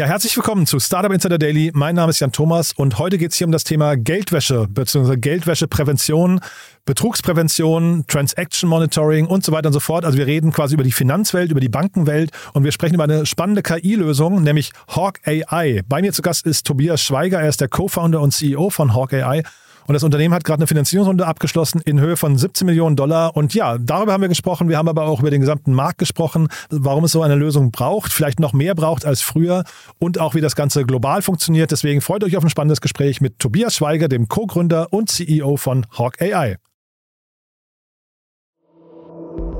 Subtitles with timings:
[0.00, 1.72] Ja, herzlich willkommen zu Startup Insider Daily.
[1.74, 5.18] Mein Name ist Jan Thomas und heute geht es hier um das Thema Geldwäsche bzw.
[5.18, 6.40] Geldwäscheprävention,
[6.86, 10.06] Betrugsprävention, Transaction Monitoring und so weiter und so fort.
[10.06, 13.26] Also wir reden quasi über die Finanzwelt, über die Bankenwelt und wir sprechen über eine
[13.26, 15.82] spannende KI-Lösung, nämlich Hawk AI.
[15.86, 19.12] Bei mir zu Gast ist Tobias Schweiger, er ist der Co-Founder und CEO von Hawk
[19.12, 19.42] AI.
[19.90, 23.36] Und das Unternehmen hat gerade eine Finanzierungsrunde abgeschlossen in Höhe von 17 Millionen Dollar.
[23.36, 24.68] Und ja, darüber haben wir gesprochen.
[24.68, 28.12] Wir haben aber auch über den gesamten Markt gesprochen, warum es so eine Lösung braucht,
[28.12, 29.64] vielleicht noch mehr braucht als früher
[29.98, 31.72] und auch wie das Ganze global funktioniert.
[31.72, 35.84] Deswegen freut euch auf ein spannendes Gespräch mit Tobias Schweiger, dem Co-Gründer und CEO von
[35.98, 36.56] Hawk AI.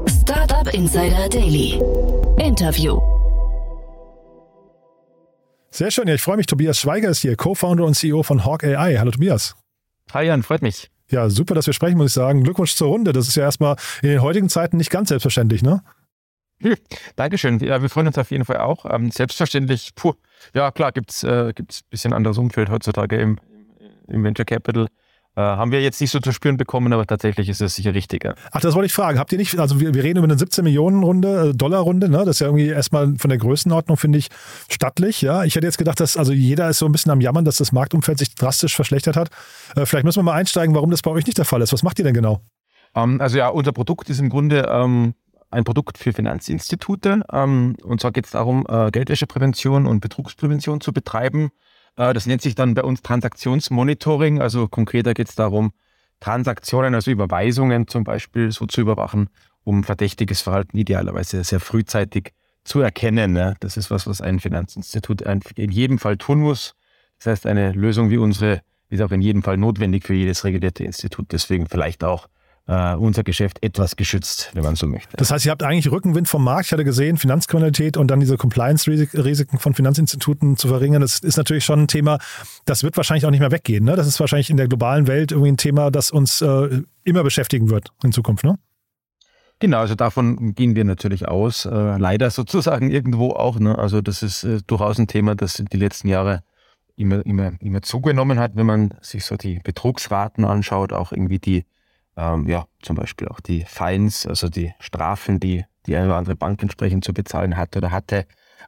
[0.06, 1.82] Startup Insider Daily.
[2.38, 3.00] Interview.
[5.72, 6.46] Sehr schön, ja, ich freue mich.
[6.46, 8.96] Tobias Schweiger ist hier, Co-Founder und CEO von Hawk AI.
[8.96, 9.56] Hallo Tobias.
[10.12, 10.90] Hi Jan, freut mich.
[11.08, 12.42] Ja, super, dass wir sprechen, muss ich sagen.
[12.42, 13.12] Glückwunsch zur Runde.
[13.12, 15.82] Das ist ja erstmal in den heutigen Zeiten nicht ganz selbstverständlich, ne?
[16.62, 16.76] Hm,
[17.16, 17.58] Dankeschön.
[17.60, 18.84] Ja, wir freuen uns auf jeden Fall auch.
[18.90, 20.14] Ähm, selbstverständlich, puh,
[20.52, 23.38] ja klar, gibt es äh, gibt's ein bisschen anderes Umfeld heutzutage im,
[24.08, 24.88] im Venture Capital.
[25.40, 28.34] Äh, haben wir jetzt nicht so zu spüren bekommen, aber tatsächlich ist es sicher richtiger.
[28.52, 29.18] Ach, das wollte ich fragen.
[29.18, 32.10] Habt ihr nicht, also wir, wir reden über eine 17 Millionen Runde, äh, Dollar Runde,
[32.10, 32.18] ne?
[32.18, 34.28] Das ist ja irgendwie erstmal von der Größenordnung, finde ich,
[34.68, 35.44] stattlich, ja.
[35.44, 37.72] Ich hätte jetzt gedacht, dass, also jeder ist so ein bisschen am Jammern, dass das
[37.72, 39.30] Marktumfeld sich drastisch verschlechtert hat.
[39.76, 41.72] Äh, vielleicht müssen wir mal einsteigen, warum das bei euch nicht der Fall ist.
[41.72, 42.42] Was macht ihr denn genau?
[42.94, 45.14] Ähm, also ja, unser Produkt ist im Grunde ähm,
[45.50, 47.22] ein Produkt für Finanzinstitute.
[47.32, 51.50] Ähm, und zwar geht es darum, äh, Geldwäscheprävention und Betrugsprävention zu betreiben.
[51.96, 54.40] Äh, das nennt sich dann bei uns Transaktionsmonitoring.
[54.40, 55.72] Also konkreter geht es darum,
[56.20, 59.30] Transaktionen, also Überweisungen zum Beispiel, so zu überwachen,
[59.64, 62.32] um verdächtiges Verhalten idealerweise sehr frühzeitig
[62.64, 63.32] zu erkennen.
[63.32, 63.54] Ne?
[63.60, 66.74] Das ist was, was ein Finanzinstitut in jedem Fall tun muss.
[67.18, 70.84] Das heißt, eine Lösung wie unsere ist auch in jedem Fall notwendig für jedes regulierte
[70.84, 71.32] Institut.
[71.32, 72.28] Deswegen vielleicht auch
[72.66, 75.16] äh, unser Geschäft etwas geschützt, wenn man so möchte.
[75.16, 76.66] Das heißt, ihr habt eigentlich Rückenwind vom Markt.
[76.66, 81.02] Ich hatte gesehen, Finanzkriminalität und dann diese Compliance-Risiken von Finanzinstituten zu verringern.
[81.02, 82.18] Das ist natürlich schon ein Thema,
[82.66, 83.84] das wird wahrscheinlich auch nicht mehr weggehen.
[83.84, 83.96] Ne?
[83.96, 87.70] Das ist wahrscheinlich in der globalen Welt irgendwie ein Thema, das uns äh, immer beschäftigen
[87.70, 88.44] wird in Zukunft.
[88.44, 88.56] Ne?
[89.58, 91.66] Genau, also davon gehen wir natürlich aus.
[91.66, 93.58] Äh, leider sozusagen irgendwo auch.
[93.58, 93.78] Ne?
[93.78, 96.42] Also das ist äh, durchaus ein Thema, das die letzten Jahre
[96.96, 101.64] immer, immer, immer zugenommen hat, wenn man sich so die Betrugsraten anschaut, auch irgendwie die
[102.20, 106.36] ähm, ja, zum Beispiel auch die Fines, also die Strafen, die die eine oder andere
[106.36, 108.26] Bank entsprechend zu bezahlen hat oder hatte.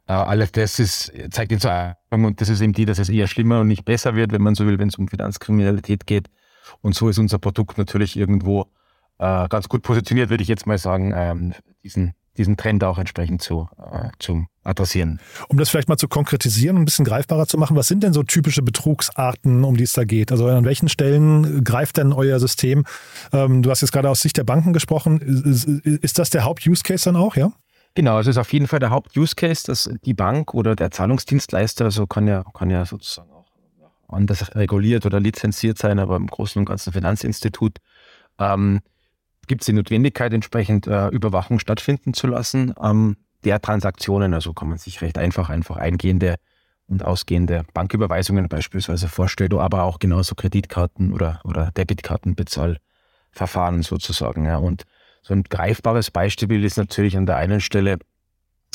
[0.09, 1.67] Äh, alles das ist, zeigt uns
[2.11, 4.55] und das ist eben die, dass es eher schlimmer und nicht besser wird, wenn man
[4.55, 6.29] so will, wenn es um Finanzkriminalität geht.
[6.81, 8.67] Und so ist unser Produkt natürlich irgendwo
[9.19, 13.43] äh, ganz gut positioniert, würde ich jetzt mal sagen, ähm, diesen diesen Trend auch entsprechend
[13.43, 15.20] zu, äh, zu adressieren.
[15.48, 18.12] Um das vielleicht mal zu konkretisieren und ein bisschen greifbarer zu machen, was sind denn
[18.12, 20.32] so typische Betrugsarten, um die es da geht?
[20.32, 22.84] Also an welchen Stellen greift denn euer System?
[23.32, 25.21] Ähm, du hast jetzt gerade aus Sicht der Banken gesprochen.
[25.21, 27.53] Ist, ist das der Haupt-Use-Case dann auch, ja?
[27.94, 32.06] Genau, es ist auf jeden Fall der Haupt-Use-Case, dass die Bank oder der Zahlungsdienstleister, also
[32.06, 33.44] kann ja, kann ja sozusagen auch
[34.09, 37.78] anders reguliert oder lizenziert sein, aber im Großen und Ganzen Finanzinstitut,
[38.38, 38.81] ähm,
[39.47, 44.34] gibt es die Notwendigkeit, entsprechend äh, Überwachung stattfinden zu lassen ähm, der Transaktionen.
[44.34, 46.36] Also kann man sich recht einfach, einfach eingehende
[46.88, 54.47] und ausgehende Banküberweisungen beispielsweise vorstellen, aber auch genauso Kreditkarten oder, oder Debitkartenbezahlverfahren sozusagen.
[54.47, 54.58] Ja.
[54.58, 54.84] Und
[55.22, 57.98] so ein greifbares Beispiel ist natürlich an der einen Stelle,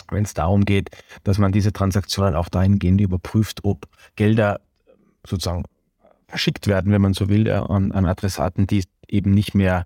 [0.10, 0.90] wenn es darum geht,
[1.24, 4.62] dass man diese Transaktionen auch dahingehend überprüft, ob Gelder
[5.26, 5.66] sozusagen
[6.28, 9.86] verschickt werden, wenn man so will, an, an Adressaten, die eben nicht mehr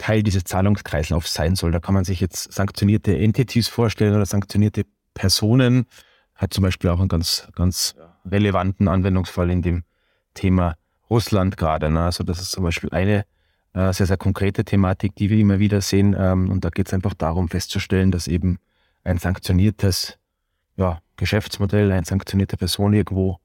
[0.00, 1.72] Teil dieses Zahlungskreislaufs sein soll.
[1.72, 5.86] Da kann man sich jetzt sanktionierte Entities vorstellen oder sanktionierte Personen.
[6.34, 7.94] Hat zum Beispiel auch einen ganz, ganz
[8.24, 9.84] relevanten Anwendungsfall in dem
[10.32, 10.76] Thema
[11.10, 11.90] Russland gerade.
[11.90, 12.02] Ne?
[12.02, 13.24] Also das ist zum Beispiel eine
[13.74, 16.16] äh, sehr, sehr konkrete Thematik, die wir immer wieder sehen.
[16.18, 18.58] Ähm, und da geht es einfach darum festzustellen, dass eben
[19.04, 20.18] ein sanktioniertes
[20.76, 23.38] ja, Geschäftsmodell, eine sanktionierte Person irgendwo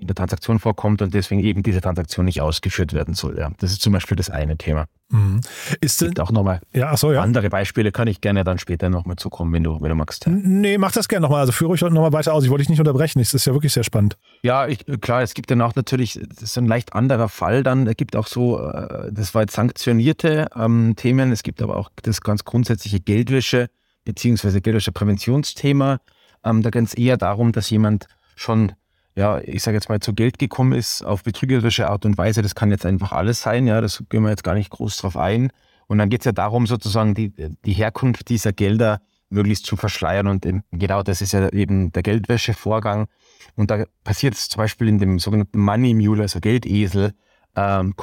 [0.00, 3.38] in der Transaktion vorkommt und deswegen eben diese Transaktion nicht ausgeführt werden soll.
[3.38, 3.50] Ja.
[3.58, 4.86] Das ist zum Beispiel das eine Thema.
[5.10, 5.40] Mhm.
[5.80, 7.22] Ist es gibt auch nochmal ja, so, ja.
[7.22, 10.26] andere Beispiele, kann ich gerne dann später nochmal zukommen, wenn du, wenn du magst.
[10.26, 11.40] Nee, mach das gerne nochmal.
[11.40, 12.44] Also führe ich nochmal weiter aus.
[12.44, 13.18] Ich wollte dich nicht unterbrechen.
[13.18, 14.18] Das ist ja wirklich sehr spannend.
[14.42, 17.86] Ja, ich, klar, es gibt dann auch natürlich, das ist ein leicht anderer Fall dann.
[17.86, 21.32] Es gibt auch so, äh, das war jetzt sanktionierte ähm, Themen.
[21.32, 23.70] Es gibt aber auch das ganz grundsätzliche Geldwäsche
[24.04, 26.00] beziehungsweise Geldwäsche-Präventionsthema.
[26.44, 28.06] Ähm, da geht es eher darum, dass jemand
[28.36, 28.72] schon
[29.18, 32.40] ja, ich sage jetzt mal, zu Geld gekommen ist auf betrügerische Art und Weise.
[32.40, 35.16] Das kann jetzt einfach alles sein, ja, das gehen wir jetzt gar nicht groß drauf
[35.16, 35.50] ein.
[35.88, 37.32] Und dann geht es ja darum, sozusagen die,
[37.64, 40.28] die Herkunft dieser Gelder möglichst zu verschleiern.
[40.28, 43.08] Und genau das ist ja eben der Geldwäschevorgang.
[43.56, 47.12] Und da passiert es zum Beispiel in dem sogenannten Money Mule, also Geldesel,
[47.56, 47.94] ähm,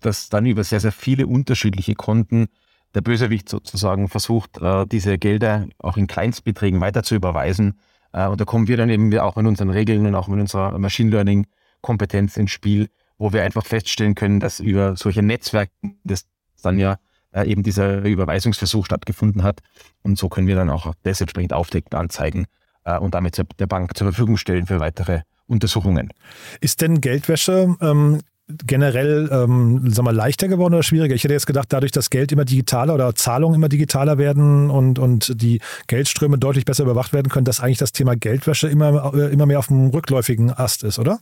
[0.00, 2.48] dass dann über sehr, sehr viele unterschiedliche Konten
[2.96, 7.78] der Bösewicht sozusagen versucht, äh, diese Gelder auch in Kleinstbeträgen weiter zu überweisen
[8.24, 11.10] und da kommen wir dann eben auch mit unseren Regeln und auch mit unserer Machine
[11.10, 11.46] Learning
[11.82, 15.72] Kompetenz ins Spiel, wo wir einfach feststellen können, dass über solche Netzwerke
[16.04, 16.26] das
[16.62, 16.96] dann ja
[17.32, 19.60] äh, eben dieser Überweisungsversuch stattgefunden hat.
[20.02, 22.46] Und so können wir dann auch das entsprechend aufdecken, anzeigen
[22.84, 26.12] äh, und damit der Bank zur Verfügung stellen für weitere Untersuchungen.
[26.60, 31.14] Ist denn Geldwäsche ähm, generell ähm, sag mal, leichter geworden oder schwieriger?
[31.14, 34.98] Ich hätte jetzt gedacht, dadurch, dass Geld immer digitaler oder Zahlungen immer digitaler werden und,
[34.98, 39.32] und die Geldströme deutlich besser überwacht werden können, dass eigentlich das Thema Geldwäsche immer, äh,
[39.32, 41.18] immer mehr auf dem rückläufigen Ast ist, oder?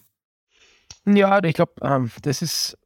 [1.07, 2.79] Ja, ich glaube, ähm, das ist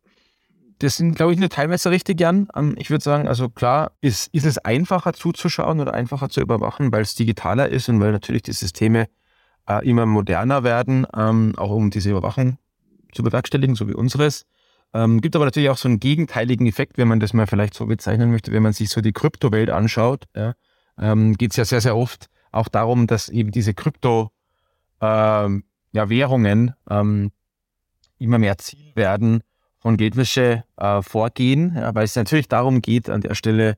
[0.81, 2.49] das sind, glaube ich, nur teilweise richtig, Jan.
[2.55, 6.93] Ähm, ich würde sagen, also klar, ist, ist es einfacher zuzuschauen oder einfacher zu überwachen,
[6.93, 9.09] weil es digitaler ist und weil natürlich die Systeme
[9.69, 12.59] äh, immer moderner werden, ähm, auch um diese Überwachung
[13.13, 14.47] zu bewerkstelligen, so wie unseres.
[14.95, 17.87] Ähm, gibt aber natürlich auch so einen gegenteiligen Effekt, wenn man das mal vielleicht so
[17.87, 20.55] bezeichnen möchte, wenn man sich so die Kryptowelt anschaut, ja,
[20.99, 24.31] ähm, geht es ja sehr, sehr oft auch darum, dass eben diese Krypto
[25.01, 27.33] ähm, ja, ähm,
[28.19, 29.43] immer mehr Ziel werden
[29.79, 33.77] von Geldwäsche äh, vorgehen, ja, weil es natürlich darum geht, an der Stelle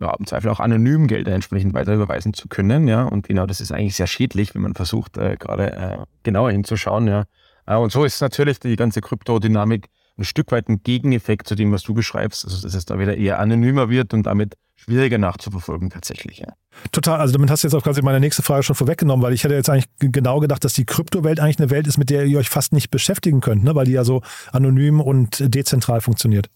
[0.00, 2.88] ja, im Zweifel auch anonym Gelder entsprechend weiter überweisen zu können.
[2.88, 6.50] Ja, und genau das ist eigentlich sehr schädlich, wenn man versucht, äh, gerade äh, genauer
[6.50, 7.06] hinzuschauen.
[7.06, 7.24] Ja.
[7.66, 9.88] Äh, und so ist natürlich die ganze Kryptodynamik
[10.18, 13.16] ein Stück weit ein Gegeneffekt zu dem, was du beschreibst, also dass es da wieder
[13.16, 16.38] eher anonymer wird und damit schwieriger nachzuverfolgen tatsächlich.
[16.38, 16.48] Ja.
[16.90, 19.44] Total, also damit hast du jetzt auch quasi meine nächste Frage schon vorweggenommen, weil ich
[19.44, 22.38] hätte jetzt eigentlich genau gedacht, dass die Kryptowelt eigentlich eine Welt ist, mit der ihr
[22.38, 23.74] euch fast nicht beschäftigen könnt, ne?
[23.74, 26.48] weil die ja so anonym und dezentral funktioniert.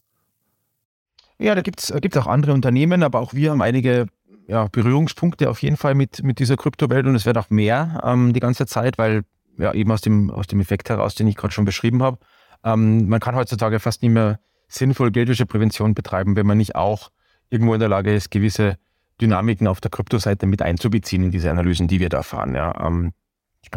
[1.39, 4.07] Ja, da gibt es äh, auch andere Unternehmen, aber auch wir haben einige
[4.49, 8.33] ja, Berührungspunkte auf jeden Fall mit, mit dieser Kryptowelt und es wird auch mehr ähm,
[8.33, 9.23] die ganze Zeit, weil
[9.59, 12.19] ja eben aus dem, aus dem Effekt heraus, den ich gerade schon beschrieben habe,
[12.65, 14.39] ähm, man kann heutzutage fast nicht mehr
[14.69, 17.11] sinnvoll Geldwäscheprävention betreiben, wenn man nicht auch
[17.51, 18.77] irgendwo in der Lage ist, gewisse
[19.21, 22.55] Dynamiken auf der Kryptoseite mit einzubeziehen in diese Analysen, die wir da fahren.
[22.55, 22.75] Ja.
[22.87, 23.13] Ähm,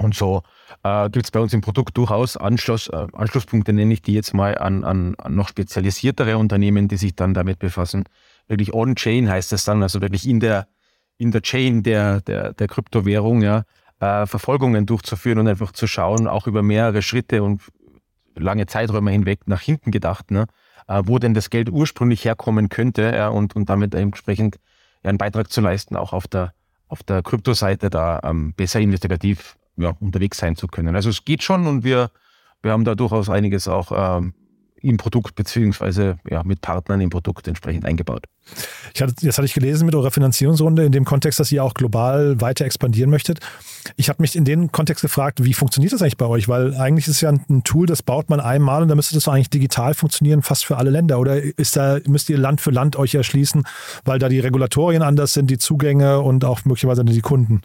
[0.01, 0.43] und so
[0.83, 4.33] äh, gibt es bei uns im Produkt durchaus Anschluss, äh, Anschlusspunkte, nenne ich die jetzt
[4.33, 8.03] mal, an, an, an, noch spezialisiertere Unternehmen, die sich dann damit befassen.
[8.47, 10.67] Wirklich on-chain heißt das dann, also wirklich in der,
[11.17, 13.63] in der Chain der, der, der Kryptowährung, ja,
[13.99, 17.61] äh, Verfolgungen durchzuführen und einfach zu schauen, auch über mehrere Schritte und
[18.35, 20.45] lange Zeiträume hinweg nach hinten gedacht, ne,
[20.87, 24.59] äh, wo denn das Geld ursprünglich herkommen könnte ja, und, und damit entsprechend
[25.03, 26.53] ja, einen Beitrag zu leisten, auch auf der,
[26.87, 30.95] auf der Kryptoseite da ähm, besser investigativ ja, unterwegs sein zu können.
[30.95, 32.11] Also es geht schon und wir,
[32.61, 34.33] wir haben da durchaus einiges auch ähm,
[34.81, 38.25] im Produkt beziehungsweise ja, mit Partnern im Produkt entsprechend eingebaut.
[38.93, 41.73] Ich hatte, jetzt hatte ich gelesen mit eurer Finanzierungsrunde in dem Kontext, dass ihr auch
[41.73, 43.39] global weiter expandieren möchtet.
[43.95, 46.47] Ich habe mich in dem Kontext gefragt, wie funktioniert das eigentlich bei euch?
[46.47, 49.27] Weil eigentlich ist es ja ein Tool, das baut man einmal und dann müsste das
[49.27, 51.19] eigentlich digital funktionieren, fast für alle Länder.
[51.19, 53.63] Oder ist da, müsst ihr Land für Land euch erschließen,
[54.05, 57.61] weil da die Regulatorien anders sind, die Zugänge und auch möglicherweise die Kunden?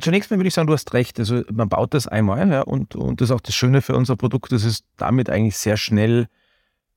[0.00, 1.18] Zunächst mal würde ich sagen, du hast recht.
[1.18, 4.16] Also man baut das einmal ja, und, und das ist auch das Schöne für unser
[4.16, 6.28] Produkt, das ist damit eigentlich sehr schnell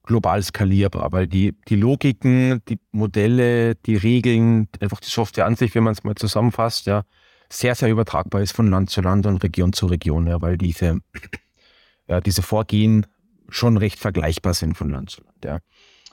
[0.03, 5.73] global skalierbar, weil die, die Logiken, die Modelle, die Regeln, einfach die Software an sich,
[5.75, 7.03] wenn man es mal zusammenfasst, ja,
[7.49, 10.99] sehr, sehr übertragbar ist von Land zu Land und Region zu Region, ja, weil diese,
[12.07, 13.05] ja, diese Vorgehen
[13.49, 15.45] schon recht vergleichbar sind von Land zu Land.
[15.45, 15.59] Ja.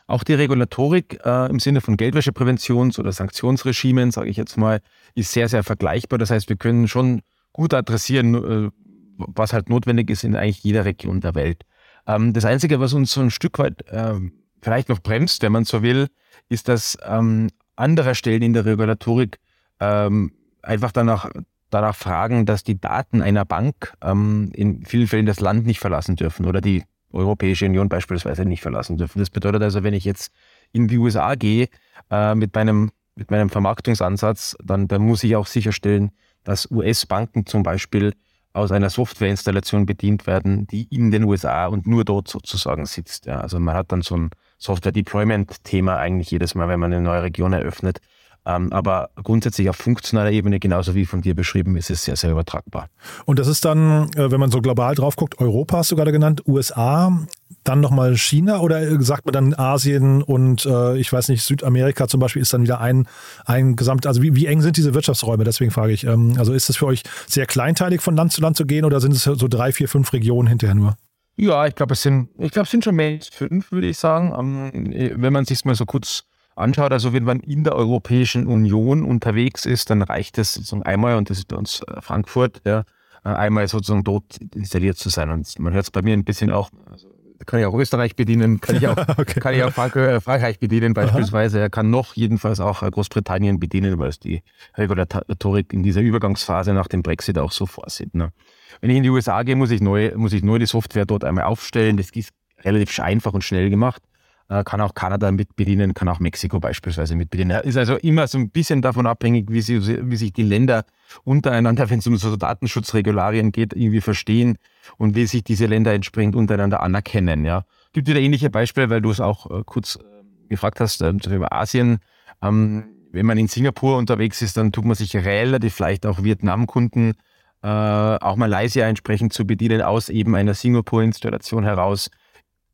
[0.06, 4.80] Auch die Regulatorik äh, im Sinne von Geldwäschepräventions- oder Sanktionsregimen, sage ich jetzt mal,
[5.14, 6.18] ist sehr, sehr vergleichbar.
[6.18, 7.22] Das heißt, wir können schon
[7.52, 8.70] gut adressieren, äh,
[9.18, 11.64] was halt notwendig ist in eigentlich jeder Region der Welt.
[12.06, 14.32] Ähm, das Einzige, was uns so ein Stück weit ähm,
[14.62, 16.08] vielleicht noch bremst, wenn man so will,
[16.48, 19.38] ist, dass ähm, andere Stellen in der Regulatorik
[19.80, 20.32] ähm,
[20.62, 21.30] einfach danach,
[21.70, 26.16] danach fragen, dass die Daten einer Bank ähm, in vielen Fällen das Land nicht verlassen
[26.16, 29.18] dürfen oder die Europäische Union beispielsweise nicht verlassen dürfen.
[29.18, 30.32] Das bedeutet also, wenn ich jetzt
[30.72, 31.68] in die USA gehe
[32.10, 36.10] äh, mit, meinem, mit meinem Vermarktungsansatz, dann, dann muss ich auch sicherstellen,
[36.44, 38.12] dass US-Banken zum Beispiel
[38.52, 43.26] aus einer Softwareinstallation bedient werden, die in den USA und nur dort sozusagen sitzt.
[43.26, 47.22] Ja, also man hat dann so ein Software-Deployment-Thema eigentlich jedes Mal, wenn man eine neue
[47.22, 48.00] Region eröffnet.
[48.46, 52.30] Ähm, aber grundsätzlich auf funktionaler Ebene, genauso wie von dir beschrieben, ist es sehr, sehr
[52.30, 52.88] übertragbar.
[53.24, 56.12] Und das ist dann, äh, wenn man so global drauf guckt, Europa hast du gerade
[56.12, 57.26] genannt, USA,
[57.64, 62.20] dann nochmal China oder sagt man dann Asien und äh, ich weiß nicht, Südamerika zum
[62.20, 63.08] Beispiel ist dann wieder ein,
[63.44, 65.42] ein Gesamt, also wie, wie eng sind diese Wirtschaftsräume?
[65.42, 68.56] Deswegen frage ich, ähm, also ist es für euch sehr kleinteilig von Land zu Land
[68.56, 70.96] zu gehen oder sind es so drei, vier, fünf Regionen hinterher nur?
[71.36, 73.98] Ja, ich glaube, es sind, ich glaube, es sind schon mehr als fünf, würde ich
[73.98, 74.32] sagen.
[74.38, 76.24] Ähm, wenn man sich mal so kurz
[76.56, 81.16] anschaut, also wenn man in der Europäischen Union unterwegs ist, dann reicht es sozusagen einmal,
[81.16, 82.84] und das ist bei uns äh, Frankfurt, ja,
[83.24, 85.30] äh, einmal sozusagen dort installiert zu sein.
[85.30, 87.08] Und man hört es bei mir ein bisschen auch, also
[87.44, 89.40] kann ich auch Österreich bedienen, kann ich auch, okay.
[89.40, 91.58] kann ich auch Frank äh, Frankreich bedienen beispielsweise.
[91.58, 91.64] Aha.
[91.64, 94.42] Er kann noch jedenfalls auch Großbritannien bedienen, weil es die
[94.76, 98.14] Regulatorik in dieser Übergangsphase nach dem Brexit auch so vorsieht.
[98.14, 98.32] Ne?
[98.80, 101.24] Wenn ich in die USA gehe, muss ich, neu, muss ich neu die Software dort
[101.24, 101.98] einmal aufstellen.
[101.98, 102.30] Das ist
[102.64, 104.02] relativ einfach und schnell gemacht.
[104.48, 107.60] Äh, kann auch Kanada mit bedienen, kann auch Mexiko beispielsweise mit bedienen.
[107.62, 110.84] Ist also immer so ein bisschen davon abhängig, wie, sie, wie sich die Länder
[111.24, 114.56] untereinander, wenn es um so Datenschutzregularien geht, irgendwie verstehen
[114.98, 117.44] und wie sich diese Länder entsprechend untereinander anerkennen.
[117.44, 117.64] Ja.
[117.92, 121.52] Gibt wieder ähnliche Beispiele, weil du es auch äh, kurz äh, gefragt hast äh, über
[121.52, 121.98] Asien.
[122.40, 127.14] Ähm, wenn man in Singapur unterwegs ist, dann tut man sich relativ leicht auch Vietnam-Kunden,
[127.62, 132.10] äh, auch Malaysia entsprechend zu bedienen, aus eben einer Singapur-Installation heraus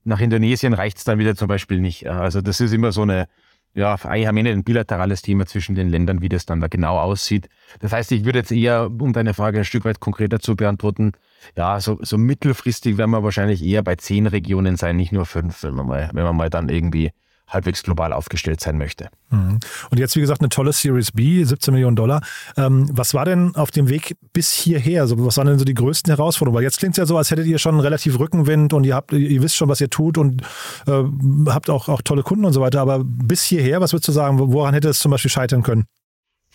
[0.04, 2.08] nach Indonesien reicht es dann wieder zum Beispiel nicht.
[2.08, 3.28] Also das ist immer so eine,
[3.74, 6.98] ja, eigentlich am Ende ein bilaterales Thema zwischen den Ländern, wie das dann da genau
[6.98, 7.48] aussieht.
[7.80, 11.12] Das heißt, ich würde jetzt eher, um deine Frage ein Stück weit konkreter zu beantworten,
[11.56, 15.62] ja, so, so mittelfristig werden wir wahrscheinlich eher bei zehn Regionen sein, nicht nur fünf,
[15.62, 17.12] wenn man mal, wenn man mal dann irgendwie
[17.52, 19.08] halbwegs global aufgestellt sein möchte.
[19.30, 19.60] Mhm.
[19.90, 22.22] Und jetzt, wie gesagt, eine tolle Series B, 17 Millionen Dollar.
[22.56, 25.02] Ähm, was war denn auf dem Weg bis hierher?
[25.02, 26.56] Also, was waren denn so die größten Herausforderungen?
[26.56, 29.12] Weil jetzt klingt es ja so, als hättet ihr schon relativ Rückenwind und ihr habt,
[29.12, 30.42] ihr wisst schon, was ihr tut und
[30.86, 31.02] äh,
[31.46, 32.80] habt auch, auch tolle Kunden und so weiter.
[32.80, 35.86] Aber bis hierher, was würdest du sagen, woran hätte es zum Beispiel scheitern können?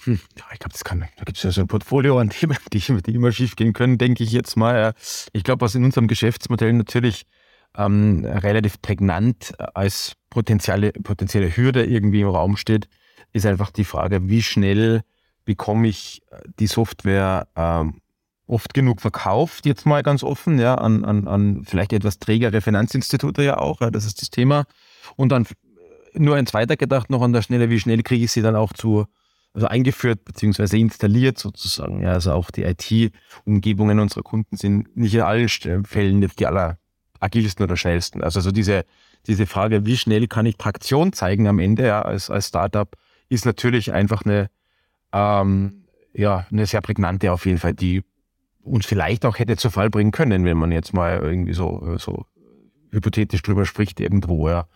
[0.04, 2.58] Hm, ja, ich glaube, das kann, da gibt es ja so ein Portfolio an Themen,
[2.74, 4.94] die, die immer schief gehen können, denke ich jetzt mal.
[5.34, 7.26] Ich glaube, was in unserem Geschäftsmodell natürlich
[7.78, 12.90] ähm, relativ prägnant als potenzielle, potenzielle Hürde irgendwie im Raum steht,
[13.34, 15.02] ist einfach die Frage, wie schnell
[15.46, 18.02] bekomme ich äh, die Software ähm,
[18.48, 23.44] oft genug verkauft, jetzt mal ganz offen, ja, an, an, an vielleicht etwas trägere Finanzinstitute
[23.44, 24.66] ja auch, ja, das ist das Thema.
[25.16, 25.46] Und dann
[26.14, 29.06] nur eins weitergedacht noch an der Stelle, wie schnell kriege ich sie dann auch zu,
[29.54, 30.80] also eingeführt bzw.
[30.80, 32.02] installiert sozusagen.
[32.02, 36.80] Ja, also auch die IT-Umgebungen unserer Kunden sind nicht in allen Fällen die aller
[37.20, 38.24] agilsten oder schnellsten.
[38.24, 38.86] Also so diese,
[39.28, 42.90] diese Frage, wie schnell kann ich Traktion zeigen am Ende ja, als, als Startup,
[43.30, 44.50] ist natürlich einfach eine,
[45.12, 45.84] ähm,
[46.14, 48.04] ja, eine sehr prägnante auf jeden Fall, die
[48.62, 52.26] uns vielleicht auch hätte zu Fall bringen können, wenn man jetzt mal irgendwie so, so
[52.92, 54.50] hypothetisch drüber spricht irgendwo.
[54.50, 54.68] Ja.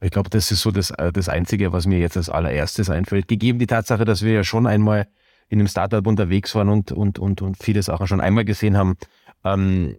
[0.00, 3.28] Ich glaube, das ist so das, das Einzige, was mir jetzt als allererstes einfällt.
[3.28, 5.06] Gegeben die Tatsache, dass wir ja schon einmal
[5.48, 8.96] in einem Startup unterwegs waren und, und, und, und viele Sachen schon einmal gesehen haben,
[9.44, 9.96] ähm,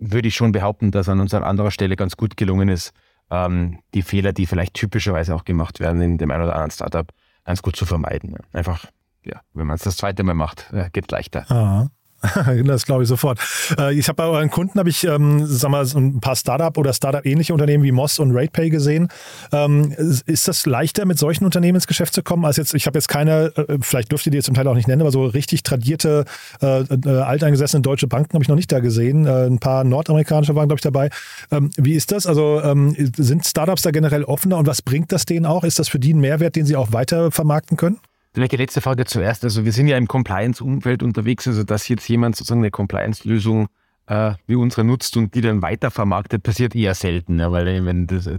[0.00, 2.92] würde ich schon behaupten, dass an uns an anderer Stelle ganz gut gelungen ist,
[3.30, 7.10] ähm, die Fehler, die vielleicht typischerweise auch gemacht werden in dem einen oder anderen Startup,
[7.44, 8.36] ganz gut zu vermeiden.
[8.52, 8.86] Einfach,
[9.24, 11.44] ja, wenn man es das zweite Mal macht, geht leichter.
[11.50, 11.90] Aha.
[12.64, 13.38] das glaube ich sofort.
[13.78, 16.92] Äh, ich habe bei euren Kunden habe ich, ähm, sag mal, ein paar Startup oder
[16.92, 19.08] Startup-ähnliche Unternehmen wie Moss und RatePay gesehen.
[19.52, 22.98] Ähm, ist das leichter, mit solchen Unternehmen ins Geschäft zu kommen, als jetzt, ich habe
[22.98, 25.62] jetzt keine, äh, vielleicht dürft ihr die zum Teil auch nicht nennen, aber so richtig
[25.62, 26.24] tradierte,
[26.60, 29.26] äh, äh, alteingesessene deutsche Banken habe ich noch nicht da gesehen.
[29.26, 31.10] Äh, ein paar nordamerikanische waren, glaube ich, dabei.
[31.52, 32.26] Ähm, wie ist das?
[32.26, 35.62] Also ähm, sind Startups da generell offener und was bringt das denen auch?
[35.62, 37.98] Ist das für die ein Mehrwert, den sie auch weiter vermarkten können?
[38.38, 39.42] Vielleicht die letzte Frage zuerst.
[39.42, 43.66] Also wir sind ja im Compliance-Umfeld unterwegs, also dass jetzt jemand sozusagen eine Compliance-Lösung
[44.06, 48.28] äh, wie unsere nutzt und die dann weitervermarktet, passiert eher selten, ja, weil wenn das
[48.28, 48.38] in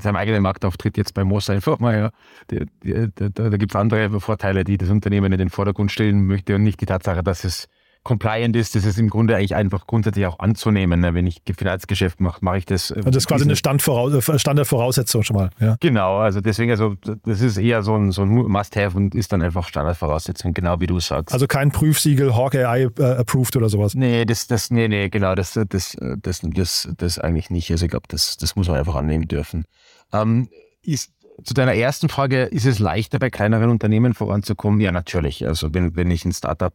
[0.00, 2.10] seinem eigenen Markt auftritt, jetzt bei Moss einfach mal, ja,
[2.50, 6.26] die, die, da, da gibt es andere Vorteile, die das Unternehmen in den Vordergrund stellen
[6.26, 7.68] möchte und nicht die Tatsache, dass es
[8.04, 11.00] compliant ist, das ist im Grunde eigentlich einfach grundsätzlich auch anzunehmen.
[11.00, 11.14] Ne?
[11.14, 12.90] Wenn ich Finanzgeschäft mache, mache ich das.
[12.90, 15.50] Äh, also das ist quasi eine Standvoraus äh, Standardvoraussetzung schon mal.
[15.58, 15.76] Ja.
[15.80, 16.94] Genau, also deswegen, also
[17.24, 20.86] das ist eher so ein, so ein Must-Have und ist dann einfach Standardvoraussetzung, genau wie
[20.86, 21.32] du sagst.
[21.32, 23.94] Also kein Prüfsiegel Hawkeye äh, approved oder sowas.
[23.94, 27.70] Nee, das, das, nee, nee, genau, das, das, das, das, das eigentlich nicht.
[27.70, 29.64] Also ich glaube, das, das muss man einfach annehmen dürfen.
[30.12, 30.48] Ähm,
[30.82, 31.10] ist,
[31.42, 34.80] zu deiner ersten Frage, ist es leichter bei kleineren Unternehmen voranzukommen?
[34.80, 35.46] Ja, natürlich.
[35.46, 36.74] Also wenn, wenn ich ein Startup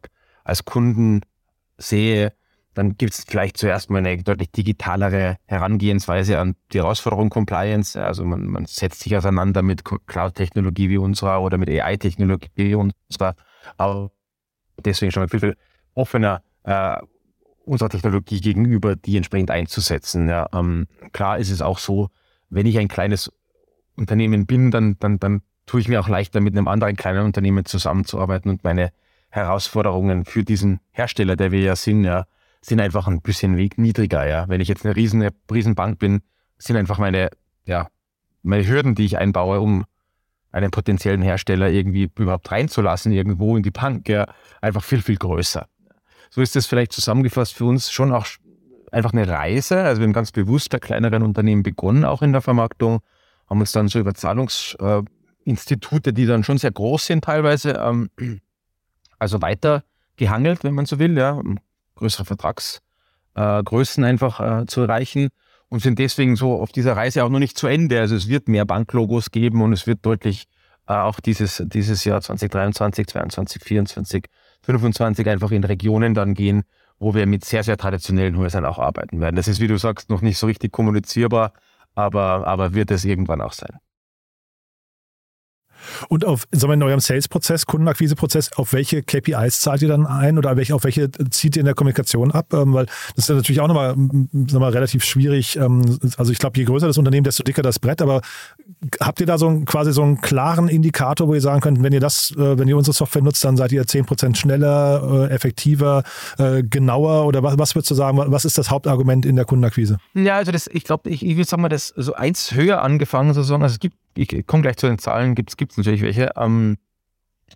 [0.50, 1.22] als Kunden
[1.78, 2.32] sehe,
[2.74, 8.00] dann gibt es vielleicht zuerst mal eine deutlich digitalere Herangehensweise an die Herausforderung Compliance.
[8.00, 13.34] Also man, man setzt sich auseinander mit Cloud-Technologie wie unserer oder mit AI-Technologie wie unserer.
[13.76, 14.12] Aber
[14.84, 15.56] deswegen schon viel, viel
[15.94, 16.96] offener äh,
[17.64, 20.28] unserer Technologie gegenüber, die entsprechend einzusetzen.
[20.28, 22.08] Ja, ähm, klar ist es auch so,
[22.50, 23.32] wenn ich ein kleines
[23.96, 27.64] Unternehmen bin, dann, dann, dann tue ich mir auch leichter, mit einem anderen kleinen Unternehmen
[27.64, 28.92] zusammenzuarbeiten und meine
[29.30, 32.26] Herausforderungen für diesen Hersteller, der wir ja sind, ja,
[32.60, 34.48] sind einfach ein bisschen niedriger, ja.
[34.48, 36.20] Wenn ich jetzt eine riesen, eine Bank bin,
[36.58, 37.30] sind einfach meine,
[37.64, 37.88] ja,
[38.42, 39.84] meine Hürden, die ich einbaue, um
[40.52, 44.26] einen potenziellen Hersteller irgendwie überhaupt reinzulassen, irgendwo in die Bank, ja,
[44.60, 45.66] einfach viel, viel größer.
[46.30, 48.26] So ist das vielleicht zusammengefasst für uns schon auch
[48.92, 49.82] einfach eine Reise.
[49.82, 53.00] Also wir haben ganz bewusst bei kleineren Unternehmen begonnen, auch in der Vermarktung,
[53.48, 58.10] haben uns dann so über Zahlungsinstitute, die dann schon sehr groß sind teilweise, ähm,
[59.20, 59.84] also weiter
[60.16, 61.58] gehangelt, wenn man so will, ja, um
[61.94, 65.28] größere Vertragsgrößen äh, einfach äh, zu erreichen
[65.68, 68.00] und sind deswegen so auf dieser Reise auch noch nicht zu Ende.
[68.00, 70.46] Also es wird mehr Banklogos geben und es wird deutlich
[70.88, 74.24] äh, auch dieses, dieses Jahr 2023, 2022, 2024,
[74.62, 76.64] 2025 einfach in Regionen dann gehen,
[76.98, 79.36] wo wir mit sehr, sehr traditionellen Häusern auch arbeiten werden.
[79.36, 81.52] Das ist, wie du sagst, noch nicht so richtig kommunizierbar,
[81.94, 83.78] aber, aber wird es irgendwann auch sein.
[86.08, 90.56] Und auf, sagen in eurem Sales-Prozess, Kundenakquise-Prozess, auf welche KPIs zahlt ihr dann ein oder
[90.56, 92.52] welche, auf welche zieht ihr in der Kommunikation ab?
[92.52, 93.94] Ähm, weil das ist natürlich auch nochmal
[94.32, 95.56] sagen relativ schwierig.
[95.56, 98.02] Ähm, also ich glaube, je größer das Unternehmen, desto dicker das Brett.
[98.02, 98.20] Aber
[99.00, 101.92] habt ihr da so einen, quasi so einen klaren Indikator, wo ihr sagen könnt, wenn
[101.92, 106.02] ihr das, äh, wenn ihr unsere Software nutzt, dann seid ihr 10% schneller, äh, effektiver,
[106.38, 109.98] äh, genauer oder was, was würdest du sagen, was ist das Hauptargument in der Kundenakquise?
[110.14, 113.34] Ja, also das, ich glaube, ich, ich würde sagen mal, das so eins höher angefangen
[113.34, 113.62] sozusagen.
[113.62, 116.30] Also es gibt ich komme gleich zu den Zahlen, gibt es natürlich welche.
[116.36, 116.76] Ähm,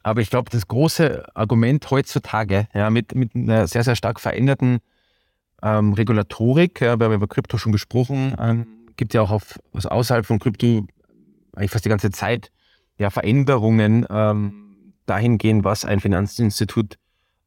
[0.02, 4.80] aber ich glaube, das große Argument heutzutage, ja, mit, mit einer sehr, sehr stark veränderten
[5.62, 8.66] ähm, Regulatorik, ja, wir haben über Krypto schon gesprochen, ähm,
[8.97, 10.87] gibt ja auch auf, also außerhalb von Krypto
[11.54, 12.50] eigentlich fast die ganze Zeit
[12.99, 16.97] ja, Veränderungen ähm, dahingehend, was ein Finanzinstitut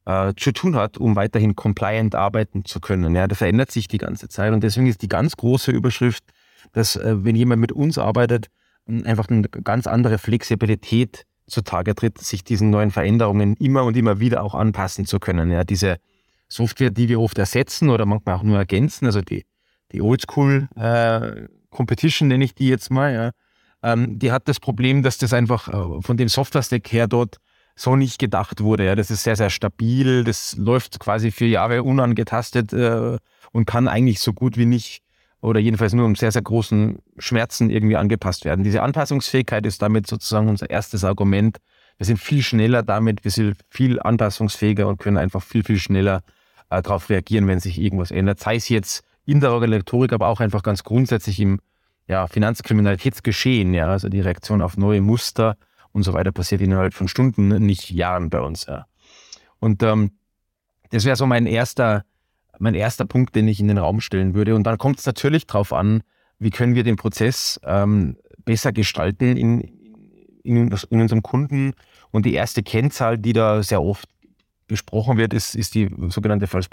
[0.06, 3.14] äh, zu tun hat, um weiterhin compliant arbeiten zu können.
[3.14, 6.24] Ja, das verändert sich die ganze Zeit und deswegen ist die ganz große Überschrift,
[6.72, 8.48] dass äh, wenn jemand mit uns arbeitet,
[9.04, 14.42] einfach eine ganz andere Flexibilität zutage tritt, sich diesen neuen Veränderungen immer und immer wieder
[14.42, 15.50] auch anpassen zu können.
[15.50, 15.98] Ja, diese
[16.48, 19.44] Software, die wir oft ersetzen oder manchmal auch nur ergänzen, also die,
[19.92, 23.30] die Oldschool äh, Competition nenne ich die jetzt mal, ja,
[23.82, 27.36] ähm, die hat das Problem, dass das einfach äh, von dem Software-Stack her dort
[27.76, 28.84] so nicht gedacht wurde.
[28.84, 28.96] Ja.
[28.96, 33.18] Das ist sehr, sehr stabil, das läuft quasi vier Jahre unangetastet äh,
[33.52, 35.02] und kann eigentlich so gut wie nicht
[35.40, 38.64] oder jedenfalls nur um sehr, sehr großen Schmerzen irgendwie angepasst werden.
[38.64, 41.58] Diese Anpassungsfähigkeit ist damit sozusagen unser erstes Argument.
[41.96, 46.22] Wir sind viel schneller damit, wir sind viel anpassungsfähiger und können einfach viel, viel schneller
[46.70, 48.40] äh, darauf reagieren, wenn sich irgendwas ändert.
[48.40, 51.60] Sei es jetzt in der Regulatorik, aber auch einfach ganz grundsätzlich im
[52.06, 53.74] ja, Finanzkriminalitätsgeschehen.
[53.74, 55.56] Ja, also die Reaktion auf neue Muster
[55.92, 58.66] und so weiter passiert innerhalb von Stunden, nicht Jahren bei uns.
[58.66, 58.86] Ja.
[59.60, 60.12] Und ähm,
[60.90, 62.04] das wäre so mein erster
[62.58, 64.54] mein erster Punkt, den ich in den Raum stellen würde.
[64.54, 66.02] Und dann kommt es natürlich darauf an,
[66.38, 69.60] wie können wir den Prozess ähm, besser gestalten in,
[70.42, 71.72] in, in, unserem Kunden.
[72.10, 74.08] Und die erste Kennzahl, die da sehr oft
[74.66, 76.68] besprochen wird, ist, ist die sogenannte False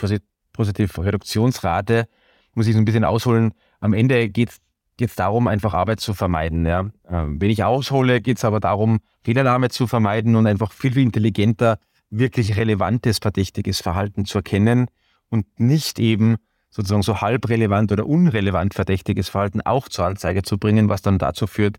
[0.53, 2.07] Positive Reduktionsrate.
[2.53, 3.51] Muss ich so ein bisschen ausholen.
[3.81, 4.51] Am Ende geht
[4.99, 6.65] es darum, einfach Arbeit zu vermeiden.
[6.65, 6.89] Ja.
[7.09, 11.03] Ähm, wenn ich aushole, geht es aber darum, Fehlernahme zu vermeiden und einfach viel, viel
[11.03, 14.87] intelligenter wirklich relevantes, verdächtiges Verhalten zu erkennen
[15.35, 16.37] und nicht eben
[16.69, 21.47] sozusagen so halbrelevant oder unrelevant verdächtiges Verhalten auch zur Anzeige zu bringen, was dann dazu
[21.47, 21.77] führt,